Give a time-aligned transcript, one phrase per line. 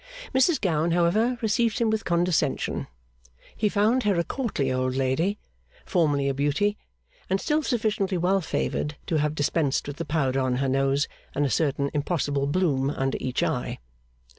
[0.33, 2.87] Mrs Gowan, however, received him with condescension.
[3.55, 5.37] He found her a courtly old lady,
[5.85, 6.75] formerly a Beauty,
[7.29, 11.45] and still sufficiently well favoured to have dispensed with the powder on her nose and
[11.45, 13.77] a certain impossible bloom under each eye.